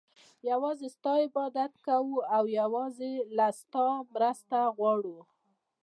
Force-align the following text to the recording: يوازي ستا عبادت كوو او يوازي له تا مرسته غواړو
يوازي 0.49 0.87
ستا 0.95 1.11
عبادت 1.21 1.73
كوو 1.85 2.15
او 2.35 2.43
يوازي 2.59 3.13
له 3.37 3.47
تا 3.73 3.87
مرسته 4.13 4.59
غواړو 4.77 5.17